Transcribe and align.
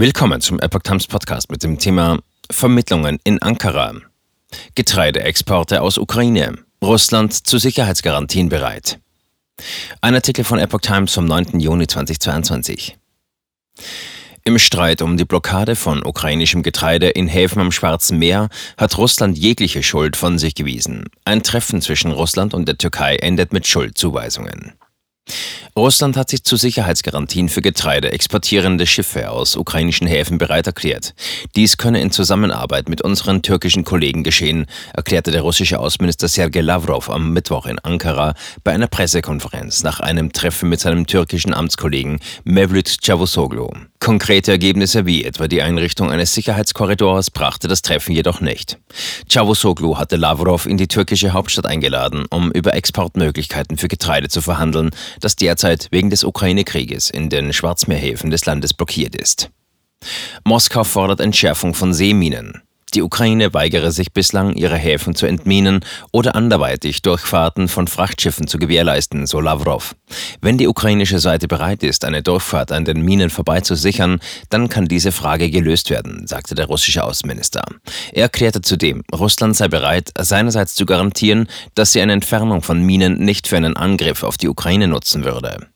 Willkommen 0.00 0.40
zum 0.40 0.58
Epoch 0.60 0.80
Times 0.80 1.06
Podcast 1.06 1.50
mit 1.50 1.62
dem 1.62 1.78
Thema 1.78 2.20
Vermittlungen 2.50 3.18
in 3.22 3.42
Ankara. 3.42 3.96
Getreideexporte 4.74 5.82
aus 5.82 5.98
Ukraine. 5.98 6.56
Russland 6.82 7.46
zu 7.46 7.58
Sicherheitsgarantien 7.58 8.48
bereit. 8.48 8.98
Ein 10.00 10.14
Artikel 10.14 10.42
von 10.42 10.58
Epoch 10.58 10.80
Times 10.80 11.12
vom 11.12 11.26
9. 11.26 11.60
Juni 11.60 11.86
2022. 11.86 12.96
Im 14.44 14.58
Streit 14.58 15.02
um 15.02 15.18
die 15.18 15.26
Blockade 15.26 15.76
von 15.76 16.02
ukrainischem 16.02 16.62
Getreide 16.62 17.10
in 17.10 17.28
Häfen 17.28 17.60
am 17.60 17.70
Schwarzen 17.70 18.18
Meer 18.18 18.48
hat 18.78 18.96
Russland 18.96 19.36
jegliche 19.36 19.82
Schuld 19.82 20.16
von 20.16 20.38
sich 20.38 20.54
gewiesen. 20.54 21.10
Ein 21.26 21.42
Treffen 21.42 21.82
zwischen 21.82 22.12
Russland 22.12 22.54
und 22.54 22.66
der 22.66 22.78
Türkei 22.78 23.16
endet 23.16 23.52
mit 23.52 23.66
Schuldzuweisungen. 23.66 24.72
Russland 25.76 26.16
hat 26.16 26.30
sich 26.30 26.42
zu 26.42 26.56
Sicherheitsgarantien 26.56 27.48
für 27.48 27.62
Getreide 27.62 28.10
exportierende 28.10 28.86
Schiffe 28.86 29.30
aus 29.30 29.56
ukrainischen 29.56 30.08
Häfen 30.08 30.36
bereit 30.36 30.66
erklärt. 30.66 31.14
Dies 31.54 31.76
könne 31.76 32.00
in 32.00 32.10
Zusammenarbeit 32.10 32.88
mit 32.88 33.02
unseren 33.02 33.42
türkischen 33.42 33.84
Kollegen 33.84 34.24
geschehen, 34.24 34.66
erklärte 34.94 35.30
der 35.30 35.42
russische 35.42 35.78
Außenminister 35.78 36.26
Sergei 36.26 36.60
Lavrov 36.60 37.08
am 37.08 37.32
Mittwoch 37.32 37.66
in 37.66 37.78
Ankara 37.78 38.34
bei 38.64 38.72
einer 38.72 38.88
Pressekonferenz 38.88 39.84
nach 39.84 40.00
einem 40.00 40.32
Treffen 40.32 40.68
mit 40.68 40.80
seinem 40.80 41.06
türkischen 41.06 41.54
Amtskollegen 41.54 42.18
Mevlüt 42.42 43.00
Cavusoglu. 43.00 43.70
Konkrete 44.00 44.50
Ergebnisse 44.50 45.06
wie 45.06 45.24
etwa 45.24 45.46
die 45.46 45.62
Einrichtung 45.62 46.10
eines 46.10 46.34
Sicherheitskorridors 46.34 47.30
brachte 47.30 47.68
das 47.68 47.82
Treffen 47.82 48.12
jedoch 48.12 48.40
nicht. 48.40 48.78
Cavusoglu 49.28 49.98
hatte 49.98 50.16
Lavrov 50.16 50.66
in 50.66 50.78
die 50.78 50.88
türkische 50.88 51.32
Hauptstadt 51.32 51.66
eingeladen, 51.66 52.24
um 52.30 52.50
über 52.50 52.74
Exportmöglichkeiten 52.74 53.76
für 53.76 53.88
Getreide 53.88 54.28
zu 54.28 54.40
verhandeln, 54.40 54.90
das 55.20 55.36
derzeit 55.36 55.59
wegen 55.90 56.10
des 56.10 56.24
Ukraine-Krieges 56.24 57.10
in 57.10 57.28
den 57.30 57.52
Schwarzmeerhäfen 57.52 58.30
des 58.30 58.46
Landes 58.46 58.74
blockiert 58.74 59.14
ist. 59.14 59.50
Moskau 60.44 60.84
fordert 60.84 61.20
Entschärfung 61.20 61.74
von 61.74 61.92
Seeminen. 61.92 62.62
Die 62.94 63.02
Ukraine 63.02 63.54
weigere 63.54 63.92
sich 63.92 64.12
bislang, 64.12 64.54
ihre 64.54 64.76
Häfen 64.76 65.14
zu 65.14 65.26
entminen 65.26 65.84
oder 66.12 66.34
anderweitig 66.34 67.02
Durchfahrten 67.02 67.68
von 67.68 67.86
Frachtschiffen 67.86 68.46
zu 68.46 68.58
gewährleisten, 68.58 69.26
so 69.26 69.40
Lavrov. 69.40 69.94
Wenn 70.40 70.58
die 70.58 70.66
ukrainische 70.66 71.18
Seite 71.20 71.46
bereit 71.46 71.82
ist, 71.82 72.04
eine 72.04 72.22
Durchfahrt 72.22 72.72
an 72.72 72.84
den 72.84 73.02
Minen 73.02 73.30
vorbei 73.30 73.60
zu 73.60 73.74
sichern, 73.74 74.20
dann 74.48 74.68
kann 74.68 74.86
diese 74.86 75.12
Frage 75.12 75.50
gelöst 75.50 75.90
werden, 75.90 76.26
sagte 76.26 76.54
der 76.54 76.66
russische 76.66 77.04
Außenminister. 77.04 77.62
Er 78.12 78.22
erklärte 78.22 78.60
zudem, 78.60 79.04
Russland 79.14 79.56
sei 79.56 79.68
bereit, 79.68 80.10
seinerseits 80.18 80.74
zu 80.74 80.86
garantieren, 80.86 81.48
dass 81.74 81.92
sie 81.92 82.00
eine 82.00 82.12
Entfernung 82.12 82.62
von 82.62 82.82
Minen 82.82 83.18
nicht 83.18 83.46
für 83.46 83.56
einen 83.56 83.76
Angriff 83.76 84.22
auf 84.22 84.36
die 84.36 84.48
Ukraine 84.48 84.88
nutzen 84.88 85.24
würde. 85.24 85.68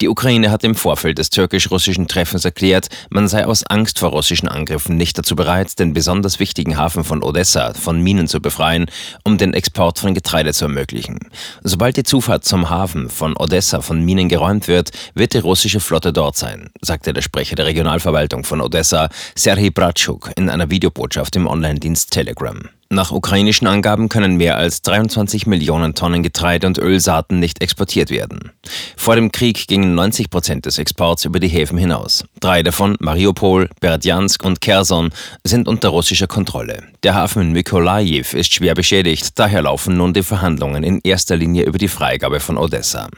Die 0.00 0.08
Ukraine 0.08 0.50
hat 0.50 0.64
im 0.64 0.74
Vorfeld 0.74 1.18
des 1.18 1.30
türkisch-russischen 1.30 2.08
Treffens 2.08 2.44
erklärt, 2.44 2.88
man 3.10 3.28
sei 3.28 3.46
aus 3.46 3.64
Angst 3.64 3.98
vor 3.98 4.10
russischen 4.10 4.48
Angriffen 4.48 4.96
nicht 4.96 5.18
dazu 5.18 5.36
bereit, 5.36 5.78
den 5.78 5.92
besonders 5.92 6.40
wichtigen 6.40 6.76
Hafen 6.76 7.04
von 7.04 7.22
Odessa 7.22 7.74
von 7.74 8.00
Minen 8.00 8.28
zu 8.28 8.40
befreien, 8.40 8.86
um 9.24 9.38
den 9.38 9.54
Export 9.54 9.98
von 9.98 10.14
Getreide 10.14 10.52
zu 10.52 10.66
ermöglichen. 10.66 11.18
Sobald 11.62 11.96
die 11.96 12.02
Zufahrt 12.02 12.44
zum 12.44 12.70
Hafen 12.70 13.08
von 13.08 13.36
Odessa 13.36 13.80
von 13.80 14.04
Minen 14.04 14.28
geräumt 14.28 14.68
wird, 14.68 14.90
wird 15.14 15.34
die 15.34 15.38
russische 15.38 15.80
Flotte 15.80 16.12
dort 16.12 16.36
sein, 16.36 16.70
sagte 16.80 17.12
der 17.12 17.22
Sprecher 17.22 17.56
der 17.56 17.66
Regionalverwaltung 17.66 18.44
von 18.44 18.60
Odessa, 18.60 19.08
Serhii 19.34 19.70
Bratschuk, 19.70 20.30
in 20.36 20.48
einer 20.48 20.70
Videobotschaft 20.70 21.36
im 21.36 21.46
Online-Dienst 21.46 22.10
Telegram. 22.10 22.68
Nach 22.90 23.12
ukrainischen 23.12 23.66
Angaben 23.66 24.08
können 24.08 24.38
mehr 24.38 24.56
als 24.56 24.80
23 24.80 25.46
Millionen 25.46 25.94
Tonnen 25.94 26.22
Getreide 26.22 26.66
und 26.66 26.78
Ölsaaten 26.78 27.38
nicht 27.38 27.60
exportiert 27.60 28.08
werden. 28.08 28.52
Vor 28.96 29.14
dem 29.14 29.30
Krieg 29.30 29.68
gingen 29.68 29.94
90 29.94 30.30
Prozent 30.30 30.64
des 30.64 30.78
Exports 30.78 31.26
über 31.26 31.38
die 31.38 31.48
Häfen 31.48 31.76
hinaus. 31.76 32.24
Drei 32.40 32.62
davon, 32.62 32.96
Mariupol, 32.98 33.68
Berdjansk 33.80 34.42
und 34.42 34.62
Kherson, 34.62 35.10
sind 35.44 35.68
unter 35.68 35.90
russischer 35.90 36.28
Kontrolle. 36.28 36.82
Der 37.02 37.14
Hafen 37.14 37.42
in 37.42 37.52
Mykolajiw 37.52 38.34
ist 38.34 38.54
schwer 38.54 38.74
beschädigt, 38.74 39.38
daher 39.38 39.62
laufen 39.62 39.98
nun 39.98 40.14
die 40.14 40.22
Verhandlungen 40.22 40.82
in 40.82 41.00
erster 41.04 41.36
Linie 41.36 41.64
über 41.64 41.76
die 41.76 41.88
Freigabe 41.88 42.40
von 42.40 42.56
Odessa. 42.56 43.08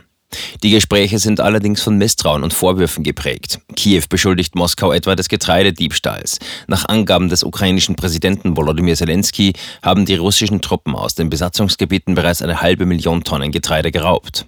Die 0.62 0.70
Gespräche 0.70 1.18
sind 1.18 1.41
allerdings 1.41 1.82
von 1.82 1.96
Misstrauen 1.96 2.42
und 2.42 2.52
Vorwürfen 2.52 3.02
geprägt. 3.02 3.60
Kiew 3.74 4.04
beschuldigt 4.08 4.54
Moskau 4.54 4.92
etwa 4.92 5.16
des 5.16 5.28
Getreidediebstahls. 5.28 6.38
Nach 6.66 6.84
Angaben 6.88 7.28
des 7.28 7.42
ukrainischen 7.42 7.96
Präsidenten 7.96 8.56
Volodymyr 8.56 8.94
Zelensky 8.94 9.52
haben 9.82 10.04
die 10.06 10.16
russischen 10.16 10.60
Truppen 10.60 10.94
aus 10.94 11.14
den 11.14 11.30
Besatzungsgebieten 11.30 12.14
bereits 12.14 12.42
eine 12.42 12.60
halbe 12.60 12.86
Million 12.86 13.24
Tonnen 13.24 13.52
Getreide 13.52 13.91
geraubt. 13.91 14.46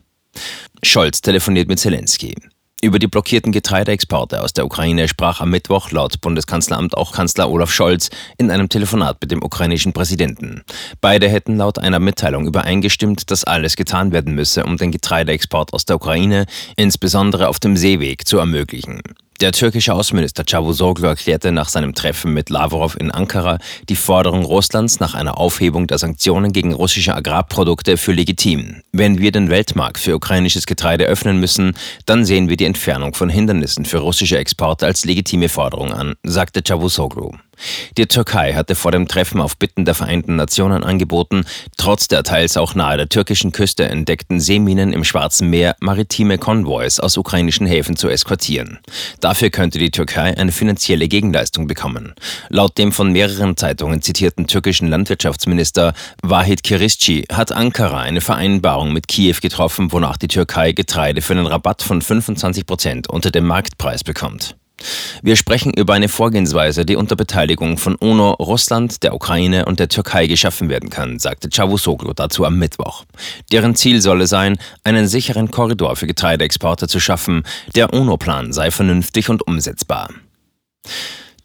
Scholz 0.82 1.20
telefoniert 1.20 1.68
mit 1.68 1.78
Zelensky. 1.78 2.34
Über 2.84 2.98
die 2.98 3.06
blockierten 3.06 3.52
Getreideexporte 3.52 4.42
aus 4.42 4.54
der 4.54 4.64
Ukraine 4.64 5.06
sprach 5.06 5.40
am 5.40 5.50
Mittwoch 5.50 5.92
laut 5.92 6.20
Bundeskanzleramt 6.20 6.96
auch 6.96 7.12
Kanzler 7.12 7.48
Olaf 7.48 7.70
Scholz 7.70 8.10
in 8.38 8.50
einem 8.50 8.68
Telefonat 8.68 9.18
mit 9.20 9.30
dem 9.30 9.40
ukrainischen 9.40 9.92
Präsidenten. 9.92 10.64
Beide 11.00 11.28
hätten 11.28 11.56
laut 11.56 11.78
einer 11.78 12.00
Mitteilung 12.00 12.44
übereingestimmt, 12.44 13.30
dass 13.30 13.44
alles 13.44 13.76
getan 13.76 14.10
werden 14.10 14.34
müsse, 14.34 14.64
um 14.64 14.78
den 14.78 14.90
Getreideexport 14.90 15.72
aus 15.72 15.84
der 15.84 15.94
Ukraine, 15.94 16.46
insbesondere 16.74 17.46
auf 17.46 17.60
dem 17.60 17.76
Seeweg, 17.76 18.26
zu 18.26 18.38
ermöglichen. 18.38 19.00
Der 19.40 19.50
türkische 19.50 19.94
Außenminister 19.94 20.44
Cavusoglu 20.44 21.06
erklärte 21.06 21.50
nach 21.50 21.68
seinem 21.68 21.94
Treffen 21.94 22.32
mit 22.32 22.48
Lavrov 22.48 22.96
in 22.96 23.10
Ankara 23.10 23.58
die 23.88 23.96
Forderung 23.96 24.44
Russlands 24.44 25.00
nach 25.00 25.14
einer 25.14 25.38
Aufhebung 25.38 25.88
der 25.88 25.98
Sanktionen 25.98 26.52
gegen 26.52 26.72
russische 26.72 27.14
Agrarprodukte 27.14 27.96
für 27.96 28.12
legitim. 28.12 28.82
Wenn 28.92 29.18
wir 29.18 29.32
den 29.32 29.50
Weltmarkt 29.50 29.98
für 29.98 30.14
ukrainisches 30.14 30.66
Getreide 30.66 31.06
öffnen 31.06 31.40
müssen, 31.40 31.74
dann 32.06 32.24
sehen 32.24 32.48
wir 32.48 32.56
die 32.56 32.66
Entfernung 32.66 33.14
von 33.14 33.28
Hindernissen 33.28 33.84
für 33.84 33.98
russische 33.98 34.38
Exporte 34.38 34.86
als 34.86 35.04
legitime 35.04 35.48
Forderung 35.48 35.92
an, 35.92 36.14
sagte 36.22 36.62
Cavusoglu. 36.62 37.32
Die 37.96 38.06
Türkei 38.06 38.54
hatte 38.54 38.74
vor 38.74 38.92
dem 38.92 39.08
Treffen 39.08 39.40
auf 39.40 39.56
Bitten 39.56 39.84
der 39.84 39.94
Vereinten 39.94 40.36
Nationen 40.36 40.84
angeboten, 40.84 41.44
trotz 41.76 42.08
der 42.08 42.22
teils 42.22 42.56
auch 42.56 42.74
nahe 42.74 42.96
der 42.96 43.08
türkischen 43.08 43.52
Küste 43.52 43.84
entdeckten 43.84 44.40
Seeminen 44.40 44.92
im 44.92 45.04
Schwarzen 45.04 45.50
Meer 45.50 45.76
maritime 45.80 46.38
Konvois 46.38 47.00
aus 47.00 47.16
ukrainischen 47.16 47.66
Häfen 47.66 47.96
zu 47.96 48.08
eskortieren. 48.08 48.78
Dafür 49.20 49.50
könnte 49.50 49.78
die 49.78 49.90
Türkei 49.90 50.36
eine 50.36 50.52
finanzielle 50.52 51.08
Gegenleistung 51.08 51.66
bekommen. 51.66 52.14
Laut 52.48 52.78
dem 52.78 52.92
von 52.92 53.12
mehreren 53.12 53.56
Zeitungen 53.56 54.02
zitierten 54.02 54.46
türkischen 54.46 54.88
Landwirtschaftsminister 54.88 55.94
Wahid 56.22 56.62
Kirisci 56.62 57.24
hat 57.32 57.52
Ankara 57.52 58.00
eine 58.00 58.20
Vereinbarung 58.20 58.92
mit 58.92 59.08
Kiew 59.08 59.36
getroffen, 59.40 59.92
wonach 59.92 60.16
die 60.16 60.28
Türkei 60.28 60.72
Getreide 60.72 61.22
für 61.22 61.34
einen 61.34 61.46
Rabatt 61.46 61.82
von 61.82 62.02
25 62.02 62.66
Prozent 62.66 63.08
unter 63.08 63.30
dem 63.30 63.46
Marktpreis 63.46 64.04
bekommt. 64.04 64.56
Wir 65.22 65.36
sprechen 65.36 65.72
über 65.72 65.94
eine 65.94 66.08
Vorgehensweise, 66.08 66.84
die 66.84 66.96
unter 66.96 67.16
Beteiligung 67.16 67.78
von 67.78 67.94
UNO, 67.96 68.32
Russland, 68.32 69.02
der 69.02 69.14
Ukraine 69.14 69.64
und 69.64 69.80
der 69.80 69.88
Türkei 69.88 70.26
geschaffen 70.26 70.68
werden 70.68 70.90
kann, 70.90 71.18
sagte 71.18 71.48
Cavusoglu 71.48 72.12
dazu 72.14 72.44
am 72.44 72.58
Mittwoch. 72.58 73.04
Deren 73.50 73.74
Ziel 73.74 74.00
solle 74.00 74.26
sein, 74.26 74.58
einen 74.84 75.08
sicheren 75.08 75.50
Korridor 75.50 75.96
für 75.96 76.06
Getreideexporte 76.06 76.88
zu 76.88 77.00
schaffen. 77.00 77.42
Der 77.74 77.92
UNO-Plan 77.92 78.52
sei 78.52 78.70
vernünftig 78.70 79.28
und 79.28 79.46
umsetzbar. 79.46 80.10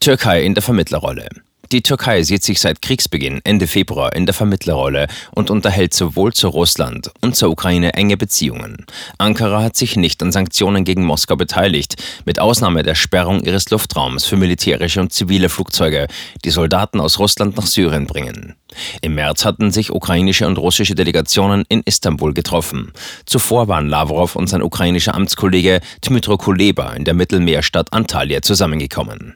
Türkei 0.00 0.42
in 0.42 0.54
der 0.54 0.62
Vermittlerrolle. 0.62 1.28
Die 1.70 1.82
Türkei 1.82 2.22
sieht 2.22 2.42
sich 2.42 2.60
seit 2.60 2.80
Kriegsbeginn 2.80 3.42
Ende 3.44 3.66
Februar 3.66 4.16
in 4.16 4.24
der 4.24 4.34
Vermittlerrolle 4.34 5.06
und 5.32 5.50
unterhält 5.50 5.92
sowohl 5.92 6.32
zu 6.32 6.48
Russland 6.48 7.10
und 7.20 7.36
zur 7.36 7.50
Ukraine 7.50 7.92
enge 7.92 8.16
Beziehungen. 8.16 8.86
Ankara 9.18 9.62
hat 9.62 9.76
sich 9.76 9.96
nicht 9.96 10.22
an 10.22 10.32
Sanktionen 10.32 10.84
gegen 10.84 11.04
Moskau 11.04 11.36
beteiligt, 11.36 11.96
mit 12.24 12.40
Ausnahme 12.40 12.82
der 12.84 12.94
Sperrung 12.94 13.42
ihres 13.42 13.68
Luftraums 13.68 14.24
für 14.24 14.36
militärische 14.36 15.00
und 15.00 15.12
zivile 15.12 15.50
Flugzeuge, 15.50 16.06
die 16.42 16.50
Soldaten 16.50 17.00
aus 17.00 17.18
Russland 17.18 17.58
nach 17.58 17.66
Syrien 17.66 18.06
bringen. 18.06 18.54
Im 19.02 19.14
März 19.14 19.44
hatten 19.44 19.70
sich 19.70 19.92
ukrainische 19.92 20.46
und 20.46 20.56
russische 20.56 20.94
Delegationen 20.94 21.64
in 21.68 21.82
Istanbul 21.84 22.32
getroffen. 22.32 22.92
Zuvor 23.26 23.68
waren 23.68 23.88
Lavrov 23.88 24.36
und 24.36 24.46
sein 24.46 24.62
ukrainischer 24.62 25.14
Amtskollege 25.14 25.80
Dmytro 26.06 26.38
Kuleba 26.38 26.94
in 26.94 27.04
der 27.04 27.14
Mittelmeerstadt 27.14 27.92
Antalya 27.92 28.40
zusammengekommen. 28.40 29.34